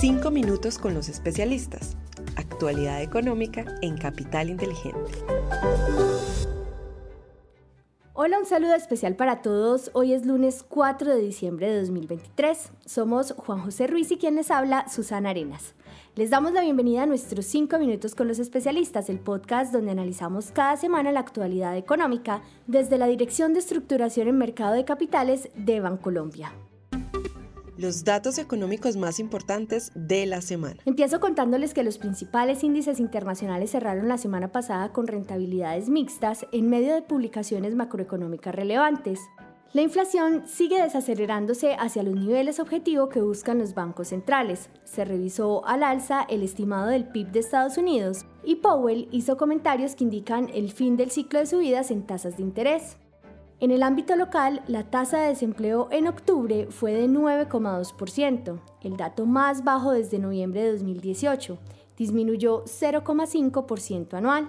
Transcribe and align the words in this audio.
Cinco 0.00 0.30
minutos 0.30 0.78
con 0.78 0.94
los 0.94 1.08
especialistas. 1.08 1.96
Actualidad 2.36 3.02
económica 3.02 3.64
en 3.82 3.98
Capital 3.98 4.48
Inteligente. 4.48 5.10
Hola, 8.12 8.38
un 8.38 8.46
saludo 8.46 8.76
especial 8.76 9.16
para 9.16 9.42
todos. 9.42 9.90
Hoy 9.94 10.12
es 10.12 10.24
lunes 10.24 10.64
4 10.68 11.16
de 11.16 11.20
diciembre 11.20 11.68
de 11.68 11.80
2023. 11.80 12.70
Somos 12.86 13.32
Juan 13.32 13.58
José 13.58 13.88
Ruiz 13.88 14.12
y 14.12 14.18
quien 14.18 14.36
les 14.36 14.52
habla, 14.52 14.88
Susana 14.88 15.30
Arenas. 15.30 15.74
Les 16.14 16.30
damos 16.30 16.52
la 16.52 16.60
bienvenida 16.60 17.02
a 17.02 17.06
nuestros 17.06 17.46
5 17.46 17.76
minutos 17.80 18.14
con 18.14 18.28
los 18.28 18.38
especialistas, 18.38 19.10
el 19.10 19.18
podcast 19.18 19.72
donde 19.72 19.90
analizamos 19.90 20.52
cada 20.52 20.76
semana 20.76 21.10
la 21.10 21.20
actualidad 21.20 21.76
económica 21.76 22.42
desde 22.68 22.98
la 22.98 23.08
Dirección 23.08 23.52
de 23.52 23.58
Estructuración 23.58 24.28
en 24.28 24.38
Mercado 24.38 24.74
de 24.74 24.84
Capitales 24.84 25.48
de 25.56 25.80
Bancolombia 25.80 26.52
los 27.78 28.02
datos 28.02 28.38
económicos 28.38 28.96
más 28.96 29.20
importantes 29.20 29.92
de 29.94 30.26
la 30.26 30.42
semana. 30.42 30.82
Empiezo 30.84 31.20
contándoles 31.20 31.72
que 31.72 31.84
los 31.84 31.96
principales 31.96 32.64
índices 32.64 32.98
internacionales 32.98 33.70
cerraron 33.70 34.08
la 34.08 34.18
semana 34.18 34.48
pasada 34.48 34.92
con 34.92 35.06
rentabilidades 35.06 35.88
mixtas 35.88 36.44
en 36.52 36.68
medio 36.68 36.92
de 36.92 37.02
publicaciones 37.02 37.76
macroeconómicas 37.76 38.54
relevantes. 38.54 39.20
La 39.74 39.82
inflación 39.82 40.44
sigue 40.46 40.82
desacelerándose 40.82 41.74
hacia 41.74 42.02
los 42.02 42.14
niveles 42.14 42.58
objetivo 42.58 43.10
que 43.10 43.20
buscan 43.20 43.58
los 43.58 43.74
bancos 43.74 44.08
centrales. 44.08 44.70
Se 44.84 45.04
revisó 45.04 45.64
al 45.66 45.82
alza 45.82 46.22
el 46.22 46.42
estimado 46.42 46.88
del 46.88 47.06
PIB 47.06 47.30
de 47.32 47.40
Estados 47.40 47.76
Unidos 47.76 48.24
y 48.42 48.56
Powell 48.56 49.08
hizo 49.12 49.36
comentarios 49.36 49.94
que 49.94 50.04
indican 50.04 50.48
el 50.54 50.72
fin 50.72 50.96
del 50.96 51.10
ciclo 51.10 51.38
de 51.38 51.46
subidas 51.46 51.90
en 51.90 52.06
tasas 52.06 52.38
de 52.38 52.42
interés. 52.42 52.96
En 53.60 53.72
el 53.72 53.82
ámbito 53.82 54.14
local, 54.14 54.62
la 54.68 54.84
tasa 54.84 55.18
de 55.18 55.28
desempleo 55.28 55.88
en 55.90 56.06
octubre 56.06 56.68
fue 56.70 56.92
de 56.92 57.08
9,2%, 57.08 58.60
el 58.82 58.96
dato 58.96 59.26
más 59.26 59.64
bajo 59.64 59.90
desde 59.90 60.20
noviembre 60.20 60.62
de 60.62 60.72
2018, 60.72 61.58
disminuyó 61.96 62.62
0,5% 62.66 64.14
anual. 64.14 64.48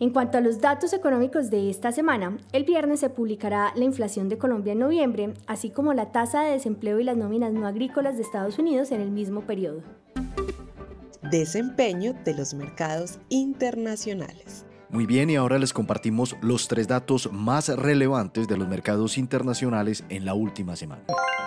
En 0.00 0.10
cuanto 0.10 0.38
a 0.38 0.40
los 0.40 0.60
datos 0.60 0.92
económicos 0.92 1.48
de 1.50 1.70
esta 1.70 1.92
semana, 1.92 2.38
el 2.52 2.64
viernes 2.64 2.98
se 2.98 3.10
publicará 3.10 3.72
la 3.76 3.84
inflación 3.84 4.28
de 4.28 4.38
Colombia 4.38 4.72
en 4.72 4.80
noviembre, 4.80 5.34
así 5.46 5.70
como 5.70 5.94
la 5.94 6.10
tasa 6.10 6.42
de 6.42 6.50
desempleo 6.50 6.98
y 6.98 7.04
las 7.04 7.16
nóminas 7.16 7.52
no 7.52 7.68
agrícolas 7.68 8.16
de 8.16 8.22
Estados 8.22 8.58
Unidos 8.58 8.90
en 8.90 9.00
el 9.00 9.12
mismo 9.12 9.42
periodo. 9.42 9.82
Desempeño 11.30 12.14
de 12.24 12.34
los 12.34 12.54
mercados 12.54 13.20
internacionales. 13.28 14.64
Muy 14.92 15.06
bien, 15.06 15.30
y 15.30 15.36
ahora 15.36 15.58
les 15.60 15.72
compartimos 15.72 16.36
los 16.42 16.66
tres 16.66 16.88
datos 16.88 17.30
más 17.32 17.68
relevantes 17.68 18.48
de 18.48 18.56
los 18.56 18.66
mercados 18.66 19.18
internacionales 19.18 20.02
en 20.08 20.24
la 20.24 20.34
última 20.34 20.74
semana. 20.74 21.04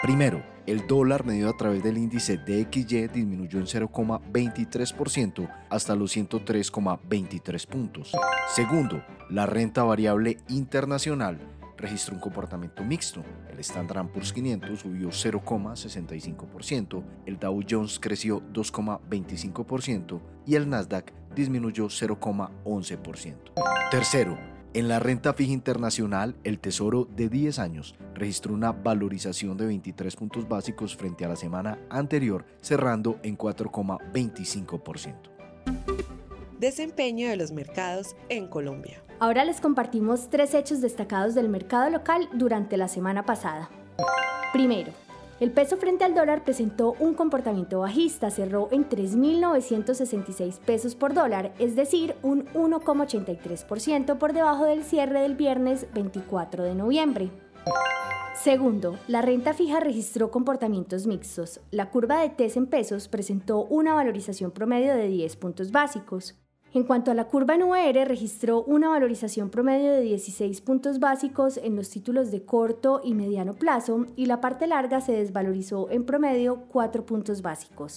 Primero, 0.00 0.42
el 0.66 0.86
dólar 0.86 1.26
medido 1.26 1.50
a 1.50 1.56
través 1.56 1.82
del 1.82 1.98
índice 1.98 2.38
DXY 2.38 3.08
disminuyó 3.08 3.58
en 3.58 3.66
0,23% 3.66 5.48
hasta 5.68 5.94
los 5.94 6.16
103,23 6.16 7.66
puntos. 7.66 8.12
Segundo, 8.54 9.04
la 9.28 9.44
renta 9.44 9.82
variable 9.82 10.38
internacional 10.48 11.38
registró 11.86 12.16
un 12.16 12.20
comportamiento 12.20 12.84
mixto. 12.84 13.22
El 13.48 13.60
Standard 13.60 14.08
Poor's 14.08 14.32
500 14.32 14.76
subió 14.78 15.10
0,65%, 15.10 17.04
el 17.26 17.38
Dow 17.38 17.60
Jones 17.68 18.00
creció 18.00 18.42
2,25% 18.52 20.20
y 20.46 20.56
el 20.56 20.68
Nasdaq 20.68 21.12
disminuyó 21.34 21.86
0,11%. 21.86 23.36
Tercero, 23.90 24.36
en 24.74 24.88
la 24.88 24.98
renta 24.98 25.32
fija 25.32 25.52
internacional, 25.52 26.34
el 26.42 26.58
Tesoro 26.58 27.04
de 27.04 27.28
10 27.28 27.60
años 27.60 27.94
registró 28.14 28.52
una 28.52 28.72
valorización 28.72 29.56
de 29.56 29.66
23 29.66 30.16
puntos 30.16 30.48
básicos 30.48 30.96
frente 30.96 31.24
a 31.24 31.28
la 31.28 31.36
semana 31.36 31.78
anterior, 31.88 32.44
cerrando 32.60 33.20
en 33.22 33.38
4,25%. 33.38 36.25
Desempeño 36.58 37.28
de 37.28 37.36
los 37.36 37.52
mercados 37.52 38.16
en 38.28 38.48
Colombia. 38.48 39.02
Ahora 39.18 39.44
les 39.44 39.60
compartimos 39.60 40.30
tres 40.30 40.54
hechos 40.54 40.80
destacados 40.80 41.34
del 41.34 41.48
mercado 41.48 41.90
local 41.90 42.28
durante 42.32 42.76
la 42.76 42.88
semana 42.88 43.24
pasada. 43.24 43.68
Primero, 44.52 44.92
el 45.38 45.50
peso 45.50 45.76
frente 45.76 46.04
al 46.04 46.14
dólar 46.14 46.44
presentó 46.44 46.94
un 46.98 47.12
comportamiento 47.12 47.80
bajista, 47.80 48.30
cerró 48.30 48.68
en 48.72 48.88
3.966 48.88 50.58
pesos 50.60 50.94
por 50.94 51.12
dólar, 51.12 51.52
es 51.58 51.76
decir, 51.76 52.14
un 52.22 52.46
1,83% 52.54 54.16
por 54.16 54.32
debajo 54.32 54.64
del 54.64 54.82
cierre 54.82 55.20
del 55.20 55.34
viernes 55.34 55.86
24 55.92 56.64
de 56.64 56.74
noviembre. 56.74 57.30
Segundo, 58.34 58.98
la 59.08 59.20
renta 59.20 59.52
fija 59.52 59.80
registró 59.80 60.30
comportamientos 60.30 61.06
mixtos. 61.06 61.60
La 61.70 61.90
curva 61.90 62.20
de 62.20 62.30
TES 62.30 62.56
en 62.56 62.66
pesos 62.66 63.08
presentó 63.08 63.64
una 63.64 63.92
valorización 63.92 64.52
promedio 64.52 64.94
de 64.94 65.08
10 65.08 65.36
puntos 65.36 65.70
básicos. 65.72 66.34
En 66.76 66.84
cuanto 66.84 67.10
a 67.10 67.14
la 67.14 67.24
curva 67.24 67.54
en 67.54 67.62
UR, 67.62 68.06
registró 68.06 68.62
una 68.64 68.90
valorización 68.90 69.48
promedio 69.48 69.92
de 69.92 70.02
16 70.02 70.60
puntos 70.60 70.98
básicos 70.98 71.56
en 71.56 71.74
los 71.74 71.88
títulos 71.88 72.30
de 72.30 72.44
corto 72.44 73.00
y 73.02 73.14
mediano 73.14 73.54
plazo 73.54 74.04
y 74.14 74.26
la 74.26 74.42
parte 74.42 74.66
larga 74.66 75.00
se 75.00 75.12
desvalorizó 75.12 75.88
en 75.90 76.04
promedio 76.04 76.64
4 76.68 77.06
puntos 77.06 77.40
básicos. 77.40 77.96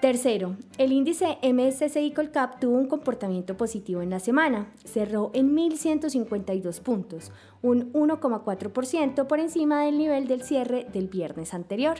Tercero, 0.00 0.56
el 0.78 0.90
índice 0.90 1.36
MSCI 1.42 2.12
Colcap 2.12 2.58
tuvo 2.60 2.78
un 2.78 2.86
comportamiento 2.86 3.58
positivo 3.58 4.00
en 4.00 4.08
la 4.08 4.20
semana. 4.20 4.72
Cerró 4.86 5.30
en 5.34 5.54
1.152 5.54 6.80
puntos, 6.80 7.30
un 7.60 7.92
1,4% 7.92 9.26
por 9.26 9.38
encima 9.38 9.84
del 9.84 9.98
nivel 9.98 10.26
del 10.28 10.42
cierre 10.42 10.86
del 10.94 11.08
viernes 11.08 11.52
anterior 11.52 11.98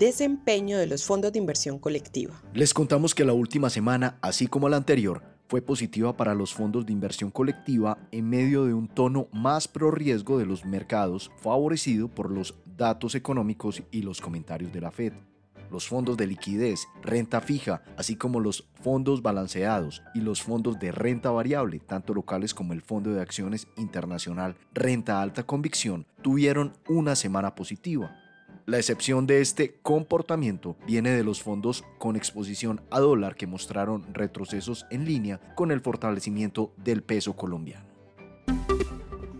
desempeño 0.00 0.78
de 0.78 0.86
los 0.86 1.04
fondos 1.04 1.30
de 1.30 1.38
inversión 1.38 1.78
colectiva. 1.78 2.42
Les 2.54 2.72
contamos 2.72 3.14
que 3.14 3.26
la 3.26 3.34
última 3.34 3.68
semana, 3.68 4.18
así 4.22 4.46
como 4.46 4.70
la 4.70 4.78
anterior, 4.78 5.22
fue 5.46 5.60
positiva 5.60 6.16
para 6.16 6.34
los 6.34 6.54
fondos 6.54 6.86
de 6.86 6.92
inversión 6.94 7.30
colectiva 7.30 7.98
en 8.10 8.26
medio 8.26 8.64
de 8.64 8.72
un 8.72 8.88
tono 8.88 9.28
más 9.30 9.68
pro 9.68 9.90
riesgo 9.90 10.38
de 10.38 10.46
los 10.46 10.64
mercados 10.64 11.30
favorecido 11.36 12.08
por 12.08 12.30
los 12.30 12.54
datos 12.78 13.14
económicos 13.14 13.82
y 13.90 14.00
los 14.00 14.22
comentarios 14.22 14.72
de 14.72 14.80
la 14.80 14.90
Fed. 14.90 15.12
Los 15.70 15.86
fondos 15.86 16.16
de 16.16 16.26
liquidez, 16.26 16.88
renta 17.02 17.42
fija, 17.42 17.82
así 17.98 18.16
como 18.16 18.40
los 18.40 18.70
fondos 18.82 19.20
balanceados 19.20 20.02
y 20.14 20.22
los 20.22 20.42
fondos 20.42 20.78
de 20.78 20.92
renta 20.92 21.30
variable, 21.30 21.78
tanto 21.78 22.14
locales 22.14 22.54
como 22.54 22.72
el 22.72 22.80
Fondo 22.80 23.10
de 23.12 23.20
Acciones 23.20 23.68
Internacional 23.76 24.56
Renta 24.72 25.20
Alta 25.20 25.42
Convicción, 25.42 26.06
tuvieron 26.22 26.72
una 26.88 27.14
semana 27.16 27.54
positiva 27.54 28.19
la 28.70 28.78
excepción 28.78 29.26
de 29.26 29.40
este 29.40 29.80
comportamiento 29.82 30.76
viene 30.86 31.10
de 31.10 31.24
los 31.24 31.42
fondos 31.42 31.84
con 31.98 32.14
exposición 32.14 32.80
a 32.90 33.00
dólar 33.00 33.34
que 33.34 33.48
mostraron 33.48 34.14
retrocesos 34.14 34.86
en 34.90 35.06
línea 35.06 35.40
con 35.56 35.72
el 35.72 35.80
fortalecimiento 35.80 36.72
del 36.76 37.02
peso 37.02 37.34
colombiano. 37.34 37.90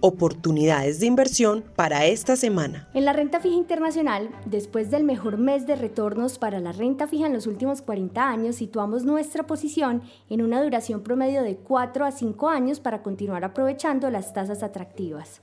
Oportunidades 0.01 0.99
de 0.99 1.07
inversión 1.07 1.63
para 1.77 2.07
esta 2.07 2.35
semana. 2.35 2.89
En 2.93 3.05
la 3.05 3.13
renta 3.13 3.39
fija 3.39 3.55
internacional, 3.55 4.31
después 4.47 4.91
del 4.91 5.05
mejor 5.05 5.37
mes 5.37 5.65
de 5.67 5.77
retornos 5.77 6.39
para 6.39 6.59
la 6.59 6.73
renta 6.73 7.07
fija 7.07 7.27
en 7.27 7.35
los 7.35 7.47
últimos 7.47 7.83
40 7.83 8.29
años, 8.29 8.57
situamos 8.57 9.05
nuestra 9.05 9.47
posición 9.47 10.03
en 10.29 10.43
una 10.43 10.61
duración 10.61 11.03
promedio 11.03 11.43
de 11.43 11.57
4 11.57 12.05
a 12.05 12.11
5 12.11 12.49
años 12.49 12.81
para 12.81 13.03
continuar 13.03 13.45
aprovechando 13.45 14.11
las 14.11 14.33
tasas 14.33 14.65
atractivas. 14.65 15.43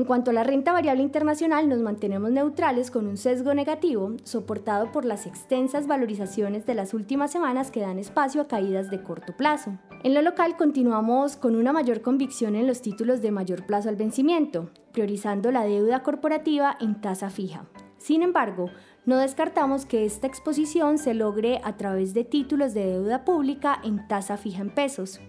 En 0.00 0.06
cuanto 0.06 0.30
a 0.30 0.32
la 0.32 0.44
renta 0.44 0.72
variable 0.72 1.02
internacional, 1.02 1.68
nos 1.68 1.80
mantenemos 1.80 2.30
neutrales 2.30 2.90
con 2.90 3.06
un 3.06 3.18
sesgo 3.18 3.52
negativo, 3.52 4.16
soportado 4.24 4.90
por 4.92 5.04
las 5.04 5.26
extensas 5.26 5.86
valorizaciones 5.86 6.64
de 6.64 6.74
las 6.74 6.94
últimas 6.94 7.30
semanas 7.30 7.70
que 7.70 7.82
dan 7.82 7.98
espacio 7.98 8.40
a 8.40 8.48
caídas 8.48 8.90
de 8.90 9.02
corto 9.02 9.36
plazo. 9.36 9.78
En 10.02 10.14
lo 10.14 10.22
local 10.22 10.56
continuamos 10.56 11.36
con 11.36 11.54
una 11.54 11.74
mayor 11.74 12.00
convicción 12.00 12.56
en 12.56 12.66
los 12.66 12.80
títulos 12.80 13.20
de 13.20 13.30
mayor 13.30 13.66
plazo 13.66 13.90
al 13.90 13.96
vencimiento, 13.96 14.70
priorizando 14.92 15.52
la 15.52 15.64
deuda 15.64 16.02
corporativa 16.02 16.78
en 16.80 17.02
tasa 17.02 17.28
fija. 17.28 17.66
Sin 17.98 18.22
embargo, 18.22 18.70
no 19.04 19.18
descartamos 19.18 19.84
que 19.84 20.06
esta 20.06 20.26
exposición 20.26 20.96
se 20.96 21.12
logre 21.12 21.60
a 21.62 21.76
través 21.76 22.14
de 22.14 22.24
títulos 22.24 22.72
de 22.72 22.86
deuda 22.86 23.26
pública 23.26 23.78
en 23.84 24.08
tasa 24.08 24.38
fija 24.38 24.62
en 24.62 24.70
pesos. 24.70 25.20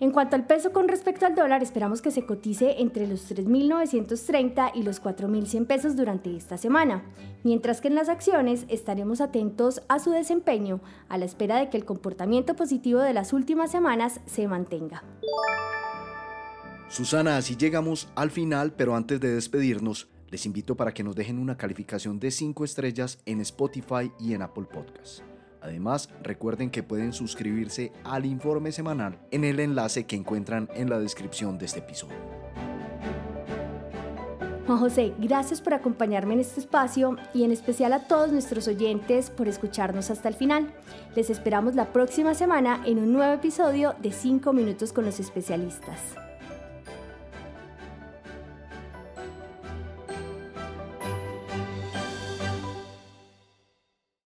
En 0.00 0.12
cuanto 0.12 0.36
al 0.36 0.46
peso 0.46 0.72
con 0.72 0.86
respecto 0.86 1.26
al 1.26 1.34
dólar, 1.34 1.60
esperamos 1.60 2.02
que 2.02 2.12
se 2.12 2.24
cotice 2.24 2.76
entre 2.78 3.08
los 3.08 3.28
3.930 3.28 4.70
y 4.74 4.84
los 4.84 5.02
4.100 5.02 5.66
pesos 5.66 5.96
durante 5.96 6.36
esta 6.36 6.56
semana, 6.56 7.02
mientras 7.42 7.80
que 7.80 7.88
en 7.88 7.96
las 7.96 8.08
acciones 8.08 8.64
estaremos 8.68 9.20
atentos 9.20 9.82
a 9.88 9.98
su 9.98 10.12
desempeño 10.12 10.80
a 11.08 11.18
la 11.18 11.24
espera 11.24 11.58
de 11.58 11.68
que 11.68 11.76
el 11.76 11.84
comportamiento 11.84 12.54
positivo 12.54 13.00
de 13.00 13.12
las 13.12 13.32
últimas 13.32 13.72
semanas 13.72 14.20
se 14.26 14.46
mantenga. 14.46 15.02
Susana, 16.88 17.36
así 17.36 17.56
llegamos 17.56 18.08
al 18.14 18.30
final, 18.30 18.72
pero 18.74 18.94
antes 18.94 19.18
de 19.18 19.34
despedirnos, 19.34 20.08
les 20.30 20.46
invito 20.46 20.76
para 20.76 20.94
que 20.94 21.02
nos 21.02 21.16
dejen 21.16 21.40
una 21.40 21.56
calificación 21.56 22.20
de 22.20 22.30
5 22.30 22.64
estrellas 22.64 23.18
en 23.26 23.40
Spotify 23.40 24.12
y 24.20 24.34
en 24.34 24.42
Apple 24.42 24.66
Podcasts. 24.72 25.24
Además, 25.60 26.08
recuerden 26.22 26.70
que 26.70 26.82
pueden 26.82 27.12
suscribirse 27.12 27.92
al 28.04 28.26
informe 28.26 28.72
semanal 28.72 29.18
en 29.30 29.44
el 29.44 29.60
enlace 29.60 30.06
que 30.06 30.16
encuentran 30.16 30.68
en 30.74 30.90
la 30.90 30.98
descripción 30.98 31.58
de 31.58 31.66
este 31.66 31.80
episodio. 31.80 32.16
Juan 34.68 34.80
José, 34.80 35.14
gracias 35.18 35.62
por 35.62 35.72
acompañarme 35.72 36.34
en 36.34 36.40
este 36.40 36.60
espacio 36.60 37.16
y 37.32 37.44
en 37.44 37.52
especial 37.52 37.94
a 37.94 38.06
todos 38.06 38.32
nuestros 38.32 38.68
oyentes 38.68 39.30
por 39.30 39.48
escucharnos 39.48 40.10
hasta 40.10 40.28
el 40.28 40.34
final. 40.34 40.74
Les 41.16 41.30
esperamos 41.30 41.74
la 41.74 41.90
próxima 41.90 42.34
semana 42.34 42.82
en 42.84 42.98
un 42.98 43.14
nuevo 43.14 43.32
episodio 43.32 43.94
de 44.02 44.12
5 44.12 44.52
minutos 44.52 44.92
con 44.92 45.06
los 45.06 45.20
especialistas. 45.20 46.27